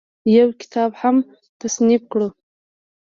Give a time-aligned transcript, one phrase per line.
[0.35, 1.15] يو کتاب هم
[1.61, 2.27] تصنيف کړو